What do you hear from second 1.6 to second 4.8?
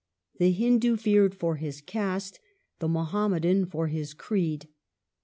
caste; the Muhammadan for his creed.